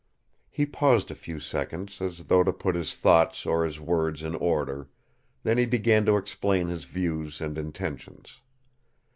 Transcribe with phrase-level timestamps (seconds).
[0.49, 4.33] He paused a few seconds, as though to put his thoughts or his words in
[4.33, 4.89] order;
[5.43, 8.41] then he began to explain his views and intentions.